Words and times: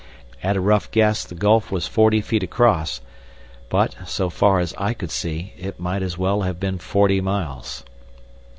At 0.41 0.57
a 0.57 0.61
rough 0.61 0.89
guess 0.89 1.23
the 1.23 1.35
gulf 1.35 1.71
was 1.71 1.85
forty 1.85 2.21
feet 2.21 2.41
across, 2.41 3.01
but, 3.69 3.95
so 4.07 4.31
far 4.31 4.59
as 4.59 4.73
I 4.79 4.95
could 4.95 5.11
see, 5.11 5.53
it 5.59 5.79
might 5.79 6.01
as 6.01 6.17
well 6.17 6.41
have 6.41 6.59
been 6.59 6.79
forty 6.79 7.21
miles. 7.21 7.83